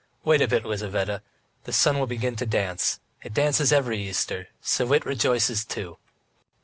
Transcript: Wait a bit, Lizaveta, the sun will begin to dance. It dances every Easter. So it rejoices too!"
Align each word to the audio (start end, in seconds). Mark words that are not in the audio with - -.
Wait 0.23 0.41
a 0.41 0.47
bit, 0.47 0.65
Lizaveta, 0.65 1.21
the 1.65 1.71
sun 1.71 1.99
will 1.99 2.07
begin 2.07 2.35
to 2.35 2.43
dance. 2.47 2.99
It 3.21 3.35
dances 3.35 3.71
every 3.71 3.99
Easter. 4.01 4.47
So 4.59 4.93
it 4.93 5.05
rejoices 5.05 5.63
too!" 5.63 5.99